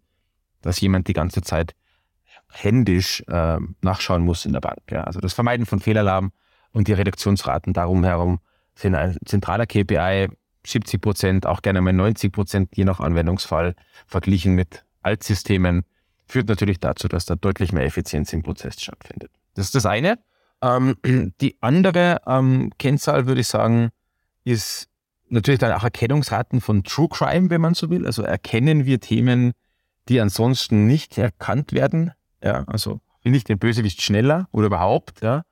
[0.62, 1.74] dass jemand die ganze Zeit
[2.50, 4.80] händisch äh, nachschauen muss in der Bank.
[4.90, 5.04] Ja.
[5.04, 6.32] Also das Vermeiden von Fehlalarm
[6.72, 8.40] und die Reduktionsraten darum herum
[8.74, 10.28] sind ein zentraler KPI,
[10.66, 13.74] 70 Prozent, auch gerne mal 90 Prozent, je nach Anwendungsfall,
[14.06, 15.84] verglichen mit Altsystemen,
[16.26, 19.30] führt natürlich dazu, dass da deutlich mehr Effizienz im Prozess stattfindet.
[19.54, 20.18] Das ist das eine.
[20.66, 20.96] Ähm,
[21.40, 23.90] die andere ähm, Kennzahl, würde ich sagen,
[24.44, 24.88] ist
[25.28, 28.06] natürlich dann auch Erkennungsraten von True Crime, wenn man so will.
[28.06, 29.52] Also erkennen wir Themen,
[30.08, 32.12] die ansonsten nicht erkannt werden.
[32.42, 35.20] Ja, also finde ich den Bösewicht schneller oder überhaupt.
[35.22, 35.42] Ja.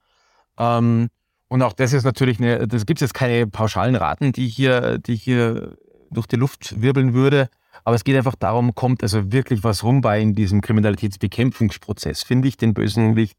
[0.59, 1.09] Ähm,
[1.49, 4.99] und auch das ist natürlich eine, das gibt es jetzt keine pauschalen Raten, die hier,
[4.99, 5.77] die hier
[6.11, 7.49] durch die Luft wirbeln würde.
[7.85, 12.23] Aber es geht einfach darum, kommt also wirklich was rum bei in diesem Kriminalitätsbekämpfungsprozess.
[12.23, 13.37] Finde ich den Bösewicht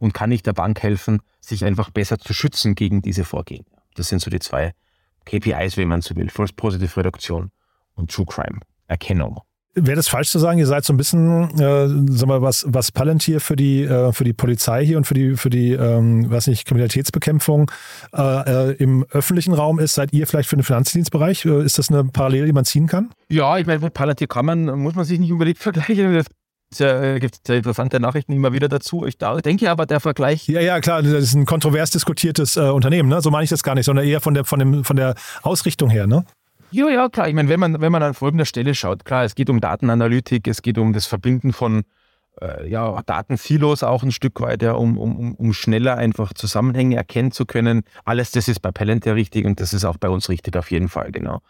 [0.00, 3.64] und kann ich der Bank helfen, sich einfach besser zu schützen gegen diese Vorgehen.
[3.94, 4.72] Das sind so die zwei
[5.26, 6.28] KPIs, wenn man so will.
[6.28, 7.52] False Positive Reduktion
[7.94, 9.40] und True Crime Erkennung.
[9.74, 12.90] Wäre das falsch zu sagen, ihr seid so ein bisschen, äh, sag mal, was, was
[12.90, 16.48] Palantir für die, äh, für die Polizei hier und für die, für die, ähm, weiß
[16.48, 17.70] nicht, Kriminalitätsbekämpfung
[18.12, 21.44] äh, äh im öffentlichen Raum ist, seid ihr vielleicht für den Finanzdienstbereich?
[21.44, 23.10] Äh, ist das eine Parallele, die man ziehen kann?
[23.28, 26.24] Ja, ich meine, Palantir kann man, muss man sich nicht unbedingt vergleichen.
[26.72, 29.04] Es äh, gibt sehr interessante Nachrichten immer wieder dazu.
[29.04, 30.46] Ich denke aber, der Vergleich.
[30.46, 33.20] Ja, ja, klar, das ist ein kontrovers diskutiertes äh, Unternehmen, ne?
[33.20, 35.90] So meine ich das gar nicht, sondern eher von der, von dem, von der Ausrichtung
[35.90, 36.24] her, ne?
[36.70, 37.28] Ja, ja, klar.
[37.28, 40.46] Ich meine, wenn man, wenn man an folgender Stelle schaut, klar, es geht um Datenanalytik,
[40.46, 41.82] es geht um das Verbinden von
[42.40, 47.32] äh, ja, Datensilos auch ein Stück weit, ja, um, um, um schneller einfach Zusammenhänge erkennen
[47.32, 47.82] zu können.
[48.04, 50.88] Alles das ist bei Palantir richtig und das ist auch bei uns richtig auf jeden
[50.88, 51.40] Fall, genau.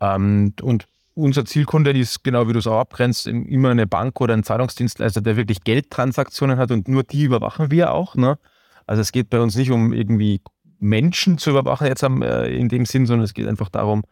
[0.00, 4.34] Ähm, und unser Zielkunde ist, genau wie du es auch abgrenzt, immer eine Bank oder
[4.34, 8.14] ein Zahlungsdienstleister, der wirklich Geldtransaktionen hat und nur die überwachen wir auch.
[8.14, 8.38] Ne?
[8.86, 10.40] Also es geht bei uns nicht um irgendwie
[10.78, 14.02] Menschen zu überwachen jetzt äh, in dem Sinn, sondern es geht einfach darum,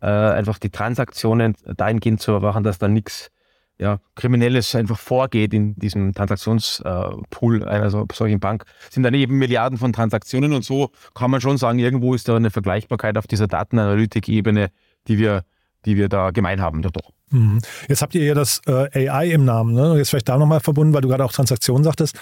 [0.00, 3.30] äh, einfach die Transaktionen dahingehend zu überwachen, dass da nichts
[3.78, 8.64] ja, Kriminelles einfach vorgeht in diesem Transaktionspool einer solchen Bank.
[8.88, 12.28] Es sind dann eben Milliarden von Transaktionen und so kann man schon sagen, irgendwo ist
[12.28, 14.70] da eine Vergleichbarkeit auf dieser Datenanalytik-Ebene,
[15.06, 15.44] die wir
[15.84, 16.82] die wir da gemein haben.
[16.82, 17.12] Doch, doch.
[17.30, 17.60] Mhm.
[17.88, 19.96] Jetzt habt ihr ja das äh, AI im Namen, ne?
[19.96, 22.16] Jetzt vielleicht da nochmal verbunden, weil du gerade auch Transaktionen sagtest.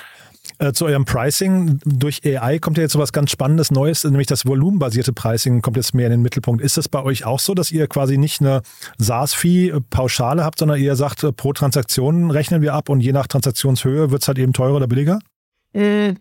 [0.59, 1.81] Äh, zu eurem Pricing.
[1.85, 5.77] Durch AI kommt ja jetzt so was ganz Spannendes Neues, nämlich das volumenbasierte Pricing kommt
[5.77, 6.63] jetzt mehr in den Mittelpunkt.
[6.63, 8.63] Ist das bei euch auch so, dass ihr quasi nicht eine
[8.99, 14.11] SaaS-Fee-Pauschale habt, sondern ihr sagt, äh, pro Transaktion rechnen wir ab und je nach Transaktionshöhe
[14.11, 15.19] wird es halt eben teurer oder billiger?
[15.75, 16.15] Äh,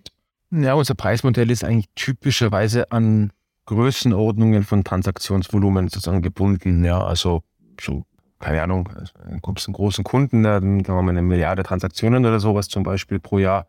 [0.51, 3.31] ja, unser Preismodell ist eigentlich typischerweise an
[3.65, 6.83] Größenordnungen von Transaktionsvolumen sozusagen gebunden.
[6.83, 7.43] Ja, also
[7.81, 8.05] so,
[8.39, 12.83] keine Ahnung, also, einen großen Kunden, dann kann man eine Milliarde Transaktionen oder sowas zum
[12.83, 13.67] Beispiel pro Jahr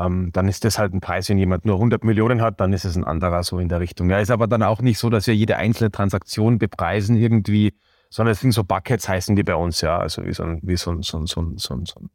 [0.00, 2.84] ähm, dann ist das halt ein Preis, wenn jemand nur 100 Millionen hat, dann ist
[2.84, 4.08] es ein anderer so in der Richtung.
[4.08, 7.74] Ja, ist aber dann auch nicht so, dass wir jede einzelne Transaktion bepreisen irgendwie,
[8.08, 10.76] sondern es sind so Buckets heißen die bei uns, ja, also wie so ein, wie
[10.76, 12.10] so ein, so ein, so ein, so ein, so ein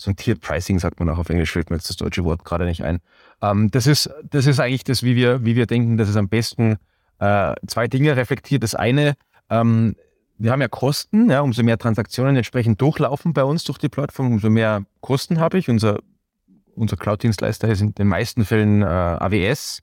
[0.00, 2.44] so ein Tiered Pricing sagt man auch auf Englisch, fällt mir jetzt das deutsche Wort
[2.44, 3.00] gerade nicht ein.
[3.42, 6.28] Ähm, das, ist, das ist eigentlich das, wie wir, wie wir denken, dass es am
[6.28, 6.76] besten
[7.18, 8.62] äh, zwei Dinge reflektiert.
[8.62, 9.14] Das eine,
[9.50, 9.96] ähm,
[10.38, 14.32] wir haben ja Kosten, ja, umso mehr Transaktionen entsprechend durchlaufen bei uns durch die Plattform,
[14.32, 15.68] umso mehr Kosten habe ich.
[15.68, 15.98] Unser
[16.80, 19.80] unser Cloud-Dienstleister ist in den meisten Fällen äh, AWS.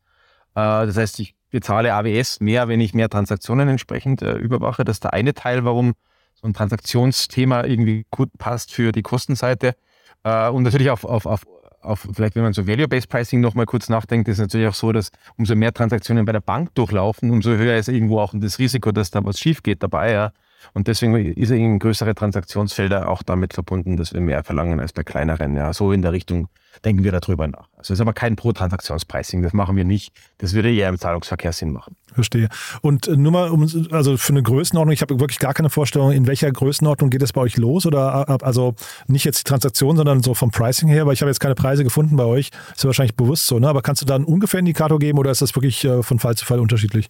[0.55, 4.83] Äh, das heißt, ich bezahle AWS mehr, wenn ich mehr Transaktionen entsprechend äh, überwache.
[4.83, 5.93] Das ist der eine Teil, warum
[6.33, 9.75] so ein Transaktionsthema irgendwie gut passt für die Kostenseite.
[10.23, 11.41] Äh, und natürlich auf, auf, auf,
[11.81, 14.91] auf, vielleicht wenn man so Value-Based Pricing nochmal kurz nachdenkt, ist es natürlich auch so,
[14.91, 18.91] dass umso mehr Transaktionen bei der Bank durchlaufen, umso höher ist irgendwo auch das Risiko,
[18.91, 20.11] dass da was schief geht dabei.
[20.11, 20.31] Ja.
[20.73, 25.03] Und deswegen ist eben größere Transaktionsfelder auch damit verbunden, dass wir mehr verlangen als bei
[25.03, 25.55] kleineren.
[25.55, 26.49] Ja, so in der Richtung
[26.85, 27.69] denken wir darüber nach.
[27.77, 30.13] Also es ist aber kein Pro-Transaktionspricing, das machen wir nicht.
[30.37, 31.95] Das würde eher im Zahlungsverkehr Sinn machen.
[32.13, 32.49] Verstehe.
[32.81, 36.11] Und äh, nur mal, um, also für eine Größenordnung, ich habe wirklich gar keine Vorstellung,
[36.11, 37.85] in welcher Größenordnung geht es bei euch los?
[37.85, 38.75] Oder äh, also
[39.07, 41.83] nicht jetzt die Transaktion, sondern so vom Pricing her, weil ich habe jetzt keine Preise
[41.83, 42.49] gefunden bei euch.
[42.75, 43.67] Ist ja wahrscheinlich bewusst so, ne?
[43.69, 46.35] Aber kannst du da einen ungefähr Indikator geben oder ist das wirklich äh, von Fall
[46.35, 47.09] zu Fall unterschiedlich?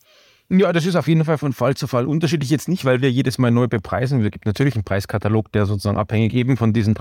[0.49, 2.49] Ja, das ist auf jeden Fall von Fall zu Fall unterschiedlich.
[2.49, 4.23] Jetzt nicht, weil wir jedes Mal neu bepreisen.
[4.23, 6.93] Es gibt natürlich einen Preiskatalog, der sozusagen abhängig eben von diesen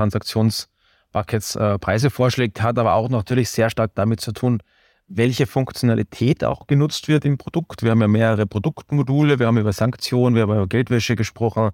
[1.16, 4.60] Transaktionsbuckets äh, Preise vorschlägt, hat aber auch natürlich sehr stark damit zu tun,
[5.08, 7.82] welche Funktionalität auch genutzt wird im Produkt.
[7.82, 11.70] Wir haben ja mehrere Produktmodule, wir haben über Sanktionen, wir haben über Geldwäsche gesprochen,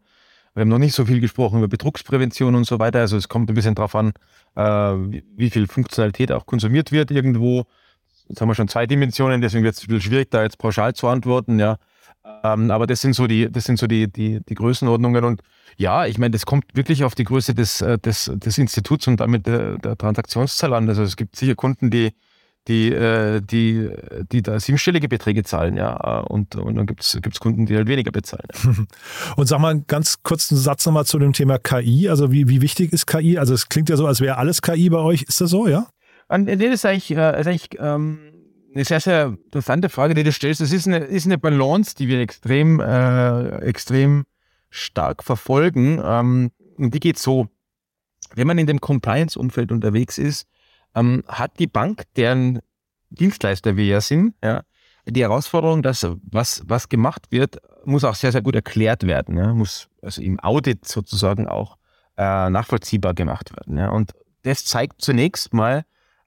[0.54, 3.00] wir haben noch nicht so viel gesprochen über Betrugsprävention und so weiter.
[3.00, 4.12] Also es kommt ein bisschen darauf an,
[4.54, 7.64] äh, wie viel Funktionalität auch konsumiert wird irgendwo.
[8.28, 10.94] Jetzt haben wir schon zwei Dimensionen, deswegen wird es ein bisschen schwierig, da jetzt pauschal
[10.94, 11.76] zu antworten, ja.
[12.44, 15.24] Ähm, aber das sind so die, das sind so die, die, die Größenordnungen.
[15.24, 15.42] Und
[15.76, 19.20] ja, ich meine, das kommt wirklich auf die Größe des, äh, des, des Instituts und
[19.20, 20.88] damit der, der Transaktionszahl an.
[20.88, 22.12] Also es gibt sicher Kunden, die,
[22.68, 23.90] die, äh, die,
[24.30, 26.20] die da siebenstellige Beträge zahlen, ja.
[26.20, 28.46] Und, und dann gibt es Kunden, die halt weniger bezahlen.
[28.64, 28.74] Ja.
[29.36, 32.08] Und sag mal ganz kurz einen Satz nochmal zu dem Thema KI.
[32.08, 33.38] Also wie, wie wichtig ist KI?
[33.38, 35.22] Also es klingt ja so, als wäre alles KI bei euch.
[35.22, 35.88] Ist das so, ja?
[36.28, 38.20] Und das ist eigentlich, äh, ist eigentlich ähm,
[38.74, 40.60] eine sehr, sehr interessante Frage, die du stellst.
[40.60, 44.24] Das ist eine, ist eine Balance, die wir extrem, äh, extrem
[44.70, 46.00] stark verfolgen.
[46.04, 47.48] Ähm, und die geht so.
[48.34, 50.46] Wenn man in dem Compliance-Umfeld unterwegs ist,
[50.94, 52.60] ähm, hat die Bank, deren
[53.10, 54.62] Dienstleister wir ja sind, ja,
[55.06, 59.36] die Herausforderung, dass was, was gemacht wird, muss auch sehr, sehr gut erklärt werden.
[59.36, 61.76] Ja, muss also im Audit sozusagen auch
[62.16, 63.76] äh, nachvollziehbar gemacht werden.
[63.76, 63.90] Ja.
[63.90, 65.84] Und das zeigt zunächst mal,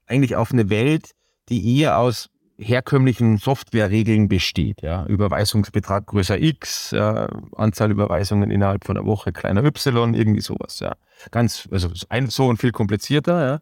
[0.07, 1.11] eigentlich auf eine Welt,
[1.49, 4.81] die eher aus herkömmlichen Softwareregeln besteht.
[4.81, 5.05] Ja.
[5.05, 10.79] Überweisungsbetrag größer X, ja, Anzahl Überweisungen innerhalb von einer Woche kleiner Y, irgendwie sowas.
[10.79, 10.95] Ja.
[11.31, 13.45] Ganz, also ein, so und viel komplizierter.
[13.45, 13.59] Ja.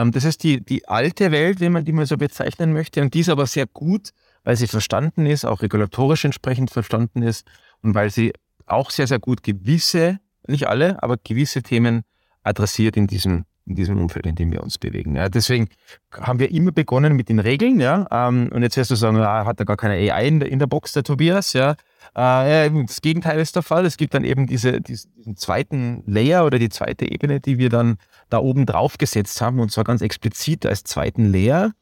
[0.00, 3.14] Ähm, das ist die, die alte Welt, wenn man die mal so bezeichnen möchte, und
[3.14, 4.10] die ist aber sehr gut,
[4.44, 7.46] weil sie verstanden ist, auch regulatorisch entsprechend verstanden ist
[7.82, 8.32] und weil sie
[8.66, 12.02] auch sehr, sehr gut gewisse, nicht alle, aber gewisse Themen
[12.44, 15.16] adressiert in diesem in diesem Umfeld, in dem wir uns bewegen.
[15.16, 15.68] Ja, deswegen
[16.12, 18.06] haben wir immer begonnen mit den Regeln, ja.
[18.10, 20.58] Ähm, und jetzt wirst du sagen, ah, hat er gar keine AI in der, in
[20.58, 21.72] der Box, der Tobias, ja.
[22.14, 23.84] Äh, das Gegenteil ist der Fall.
[23.84, 27.98] Es gibt dann eben diese, diesen zweiten Layer oder die zweite Ebene, die wir dann
[28.30, 31.72] da oben drauf gesetzt haben, und zwar ganz explizit als zweiten Layer,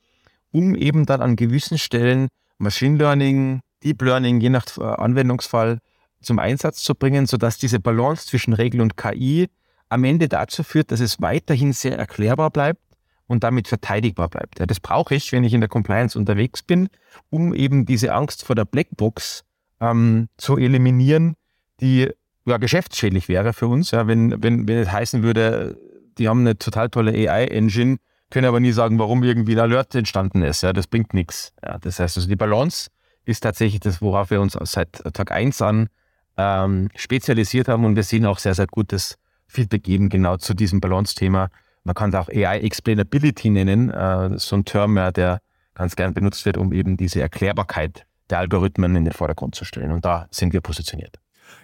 [0.52, 5.78] um eben dann an gewissen Stellen Machine Learning, Deep Learning, je nach äh, Anwendungsfall
[6.22, 9.48] zum Einsatz zu bringen, sodass diese Balance zwischen Regel und KI
[9.94, 12.80] am Ende dazu führt, dass es weiterhin sehr erklärbar bleibt
[13.26, 14.58] und damit verteidigbar bleibt.
[14.58, 16.88] Ja, das brauche ich, wenn ich in der Compliance unterwegs bin,
[17.30, 19.44] um eben diese Angst vor der Blackbox
[19.80, 21.36] ähm, zu eliminieren,
[21.80, 22.10] die
[22.44, 23.92] ja, geschäftsschädlich wäre für uns.
[23.92, 25.78] Ja, wenn, wenn, wenn es heißen würde,
[26.18, 27.98] die haben eine total tolle AI-Engine,
[28.30, 30.62] können aber nie sagen, warum irgendwie ein Alert entstanden ist.
[30.62, 31.52] Ja, das bringt nichts.
[31.64, 32.90] Ja, das heißt, also die Balance
[33.24, 35.88] ist tatsächlich das, worauf wir uns seit Tag 1 an
[36.36, 39.18] ähm, spezialisiert haben und wir sehen auch sehr, sehr gutes
[39.54, 41.48] Feedback geben, genau zu diesem Balance-Thema.
[41.84, 45.40] Man kann es auch AI Explainability nennen, äh, so ein Term, ja, der
[45.74, 49.90] ganz gern benutzt wird, um eben diese Erklärbarkeit der Algorithmen in den Vordergrund zu stellen.
[49.90, 51.18] Und da sind wir positioniert.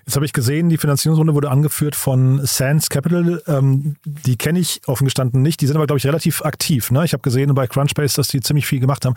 [0.06, 3.42] Jetzt habe ich gesehen, die Finanzierungsrunde wurde angeführt von Sands Capital.
[3.46, 5.60] Ähm, die kenne ich offen gestanden nicht.
[5.60, 6.90] Die sind aber, glaube ich, relativ aktiv.
[6.90, 7.04] Ne?
[7.04, 9.14] Ich habe gesehen bei Crunchbase, dass die ziemlich viel gemacht haben.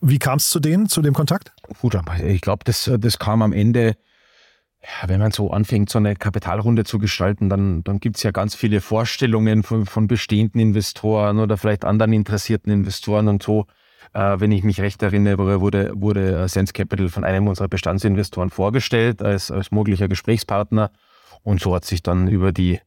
[0.00, 1.52] Wie kam es zu denen, zu dem Kontakt?
[1.80, 3.96] Gut, ich glaube, das, das kam am Ende,
[4.84, 8.32] ja, wenn man so anfängt, so eine Kapitalrunde zu gestalten, dann, dann gibt es ja
[8.32, 13.66] ganz viele Vorstellungen von, von bestehenden Investoren oder vielleicht anderen interessierten Investoren und so.
[14.12, 18.50] Äh, wenn ich mich recht erinnere, wurde, wurde äh, Sense Capital von einem unserer Bestandsinvestoren
[18.50, 20.90] vorgestellt als, als möglicher Gesprächspartner.
[21.42, 22.80] Und so hat sich dann über die,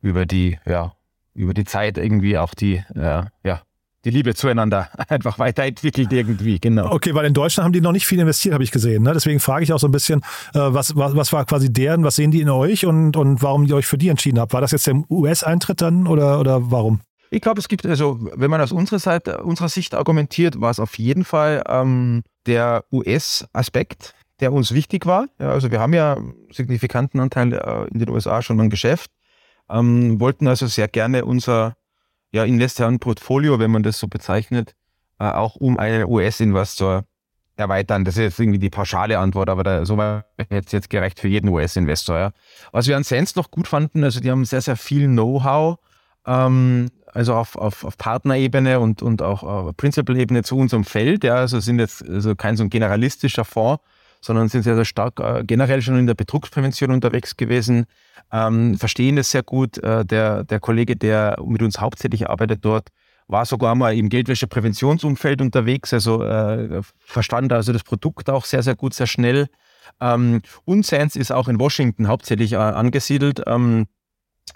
[0.00, 0.94] über die, ja,
[1.34, 3.62] über die Zeit irgendwie auch die, äh, ja,
[4.04, 6.92] die Liebe zueinander einfach weiterentwickelt irgendwie, genau.
[6.92, 9.02] Okay, weil in Deutschland haben die noch nicht viel investiert, habe ich gesehen.
[9.02, 9.12] Ne?
[9.12, 10.20] Deswegen frage ich auch so ein bisschen,
[10.54, 13.64] äh, was, was, was war quasi deren, was sehen die in euch und, und warum
[13.64, 14.52] ihr euch für die entschieden habt?
[14.52, 17.00] War das jetzt der US-Eintritt dann oder, oder warum?
[17.30, 20.80] Ich glaube, es gibt, also wenn man aus unserer Seite, unserer Sicht argumentiert, war es
[20.80, 25.26] auf jeden Fall ähm, der US-Aspekt, der uns wichtig war.
[25.38, 29.12] Ja, also wir haben ja einen signifikanten Anteil äh, in den USA schon beim Geschäft,
[29.68, 31.76] ähm, wollten also sehr gerne unser
[32.32, 34.74] ja, Investorenportfolio, wenn man das so bezeichnet,
[35.18, 37.04] äh, auch um einen US-Investor
[37.56, 38.04] erweitern.
[38.04, 41.28] Das ist jetzt irgendwie die pauschale Antwort, aber da, so war jetzt, jetzt gerecht für
[41.28, 42.18] jeden US-Investor.
[42.18, 42.30] Ja.
[42.72, 45.78] Was wir an Sense noch gut fanden, also die haben sehr, sehr viel Know-how,
[46.26, 51.24] ähm, also auf, auf, auf Partnerebene und, und auch auf Principal-Ebene zu unserem Feld.
[51.24, 53.82] Ja, also sind jetzt also kein so ein generalistischer Fonds,
[54.20, 57.86] sondern sind sehr, sehr stark äh, generell schon in der Betrugsprävention unterwegs gewesen,
[58.32, 59.78] ähm, verstehen es sehr gut.
[59.78, 62.88] Äh, der, der Kollege, der mit uns hauptsächlich arbeitet dort,
[63.28, 68.74] war sogar mal im Geldwäschepräventionsumfeld unterwegs, also äh, verstand also das Produkt auch sehr, sehr
[68.74, 69.48] gut, sehr schnell.
[70.00, 73.86] Ähm, und Sands ist auch in Washington hauptsächlich äh, angesiedelt, ähm,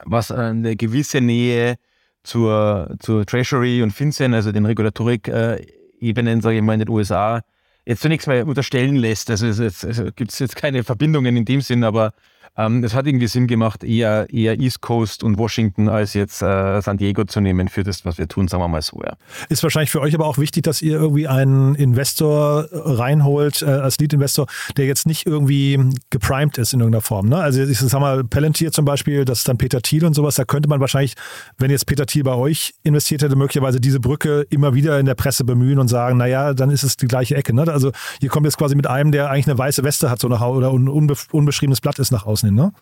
[0.05, 1.77] was eine gewisse Nähe
[2.25, 7.43] zur, zur Treasury und FinCEN, also den Regulatorik-Ebenen, sage ich mal, in den USA,
[7.87, 9.31] jetzt zunächst mal unterstellen lässt.
[9.31, 9.81] Also es,
[10.17, 12.13] gibt es jetzt keine Verbindungen in dem Sinn, aber
[12.57, 16.81] ähm, es hat irgendwie Sinn gemacht, eher, eher East Coast und Washington als jetzt äh,
[16.81, 19.01] San Diego zu nehmen für das, was wir tun, sagen wir mal so.
[19.03, 19.15] Ja.
[19.49, 23.99] Ist wahrscheinlich für euch aber auch wichtig, dass ihr irgendwie einen Investor reinholt, äh, als
[23.99, 25.79] Lead-Investor, der jetzt nicht irgendwie
[26.11, 27.29] geprimed ist in irgendeiner Form.
[27.29, 27.39] Ne?
[27.39, 30.45] Also ich sag mal, Palantir zum Beispiel, das ist dann Peter Thiel und sowas, da
[30.45, 31.15] könnte man wahrscheinlich,
[31.59, 35.15] wenn jetzt Peter Thiel bei euch investiert hätte, möglicherweise diese Brücke immer wieder in der
[35.15, 37.53] Presse bemühen und sagen, naja, dann ist es die gleiche Ecke.
[37.55, 37.63] Ne?
[37.69, 40.41] Also ihr kommt jetzt quasi mit einem, der eigentlich eine weiße Weste hat so nach
[40.41, 42.73] oder ein unbe unbeschriebenes Blatt ist nach außen bezeichnen, ne?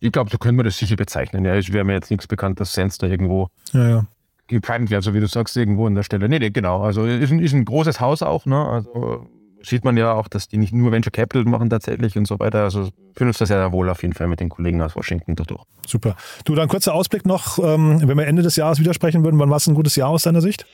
[0.00, 1.44] Ich glaube, so können wir das sicher bezeichnen.
[1.44, 4.06] Ja, es wäre mir jetzt nichts bekannt, dass Sense da irgendwo ja, ja.
[4.50, 6.28] wäre, so wie du sagst, irgendwo an der Stelle.
[6.28, 6.82] Nee, nee, genau.
[6.82, 8.66] Also ist ein, ist ein großes Haus auch, ne?
[8.66, 9.26] Also
[9.62, 12.64] sieht man ja auch, dass die nicht nur Venture Capital machen tatsächlich und so weiter.
[12.64, 15.62] Also fühlen uns das ja wohl auf jeden Fall mit den Kollegen aus Washington dadurch.
[15.86, 16.16] Super.
[16.44, 19.56] Du, dann kurzer Ausblick noch, ähm, wenn wir Ende des Jahres widersprechen würden, wann war
[19.56, 20.66] es ein gutes Jahr aus deiner Sicht?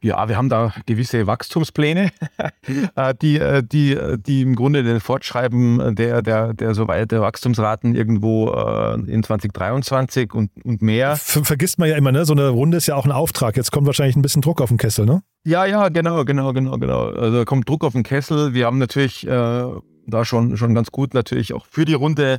[0.00, 2.10] Ja, wir haben da gewisse Wachstumspläne,
[2.94, 7.96] äh, die, äh, die, die im Grunde den Fortschreiben der, der, der so weiter Wachstumsraten
[7.96, 11.16] irgendwo äh, in 2023 und, und mehr.
[11.16, 12.24] Ver vergisst man ja immer, ne?
[12.24, 13.56] So eine Runde ist ja auch ein Auftrag.
[13.56, 15.22] Jetzt kommt wahrscheinlich ein bisschen Druck auf den Kessel, ne?
[15.44, 17.08] Ja, ja, genau, genau, genau, genau.
[17.08, 18.54] Also kommt Druck auf den Kessel.
[18.54, 19.64] Wir haben natürlich äh,
[20.06, 22.38] da schon, schon ganz gut natürlich auch für die Runde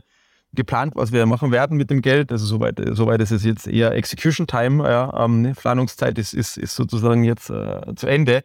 [0.54, 2.32] geplant, was wir machen werden mit dem Geld.
[2.32, 4.84] Also soweit, soweit ist es jetzt eher Execution Time.
[4.84, 8.44] Ja, ähm, Planungszeit ist, ist, ist sozusagen jetzt äh, zu Ende.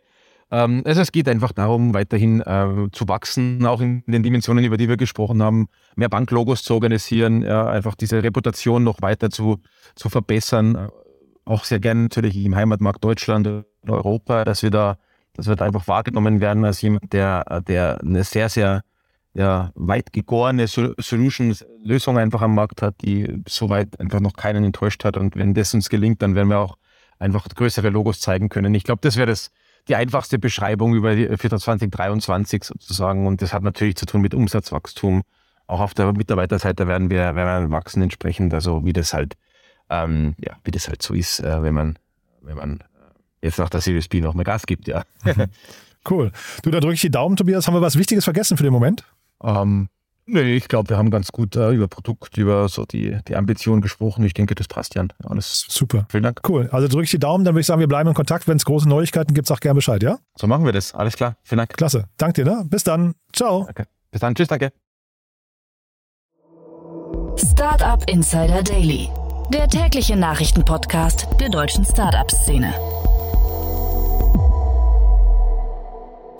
[0.51, 4.77] Ähm, also es geht einfach darum, weiterhin äh, zu wachsen, auch in den Dimensionen, über
[4.77, 9.61] die wir gesprochen haben, mehr Banklogos zu organisieren, ja, einfach diese Reputation noch weiter zu,
[9.95, 10.75] zu verbessern.
[10.75, 10.89] Äh,
[11.47, 14.97] auch sehr gerne natürlich im Heimatmarkt Deutschland und Europa, dass wir da,
[15.35, 18.83] dass wir da einfach wahrgenommen werden als jemand, der, der eine sehr, sehr
[19.35, 25.05] ja, weit gegorene Solutions, Lösung einfach am Markt hat, die soweit einfach noch keinen enttäuscht
[25.05, 25.17] hat.
[25.17, 26.79] Und wenn das uns gelingt, dann werden wir auch
[27.19, 28.75] einfach größere Logos zeigen können.
[28.75, 29.51] Ich glaube, das wäre das
[29.89, 33.27] die einfachste Beschreibung über die, für das 2023 sozusagen.
[33.27, 35.23] Und das hat natürlich zu tun mit Umsatzwachstum.
[35.67, 39.35] Auch auf der Mitarbeiterseite werden wir, werden wir wachsen entsprechend, also wie das halt,
[39.91, 41.99] ähm, ja, wie das halt so ist, äh, wenn man,
[42.43, 42.85] wenn man äh,
[43.43, 45.05] jetzt nach der Series B noch mehr Gas gibt, ja.
[46.11, 46.33] cool.
[46.63, 47.67] Du, da drücke ich die Daumen, Tobias.
[47.67, 49.05] Haben wir was Wichtiges vergessen für den Moment?
[49.45, 49.89] Ähm,
[50.27, 53.81] nee, ich glaube, wir haben ganz gut äh, über Produkt, über so die, die Ambition
[53.81, 54.25] gesprochen.
[54.25, 55.13] Ich denke, das passt, Jan.
[55.25, 56.07] Alles super.
[56.11, 56.41] Vielen Dank.
[56.49, 56.69] Cool.
[56.73, 58.49] Also drücke ich die Daumen, dann würde ich sagen, wir bleiben in Kontakt.
[58.49, 60.19] Wenn es große Neuigkeiten gibt, sag gerne Bescheid, ja?
[60.37, 60.95] So machen wir das.
[60.95, 61.37] Alles klar.
[61.43, 61.77] Vielen Dank.
[61.77, 62.09] Klasse.
[62.17, 62.65] Danke dir, ne?
[62.69, 63.15] Bis dann.
[63.33, 63.67] Ciao.
[63.69, 63.85] Okay.
[64.11, 64.35] Bis dann.
[64.35, 64.73] Tschüss, danke.
[67.37, 69.09] Startup Insider Daily,
[69.53, 72.73] der tägliche Nachrichtenpodcast der deutschen Startup-Szene.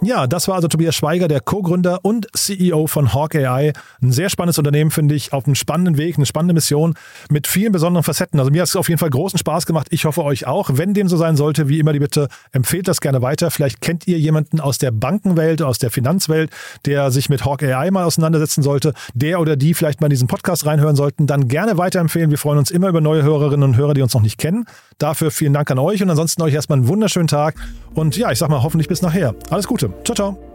[0.05, 3.73] Ja, das war also Tobias Schweiger, der Co-Gründer und CEO von Hawk AI.
[4.03, 6.95] Ein sehr spannendes Unternehmen, finde ich, auf einem spannenden Weg, eine spannende Mission
[7.31, 8.39] mit vielen besonderen Facetten.
[8.39, 9.87] Also mir hat es auf jeden Fall großen Spaß gemacht.
[9.91, 10.69] Ich hoffe euch auch.
[10.75, 13.51] Wenn dem so sein sollte, wie immer die Bitte, empfehlt das gerne weiter.
[13.51, 16.51] Vielleicht kennt ihr jemanden aus der Bankenwelt, aus der Finanzwelt,
[16.85, 20.29] der sich mit Hawk AI mal auseinandersetzen sollte, der oder die vielleicht mal in diesen
[20.29, 22.29] Podcast reinhören sollten, dann gerne weiterempfehlen.
[22.29, 24.67] Wir freuen uns immer über neue Hörerinnen und Hörer, die uns noch nicht kennen.
[24.99, 27.55] Dafür vielen Dank an euch und ansonsten euch erstmal einen wunderschönen Tag
[27.95, 29.35] und ja, ich sag mal hoffentlich bis nachher.
[29.49, 29.94] Alles Gute.
[30.03, 30.54] Ciao, ciao.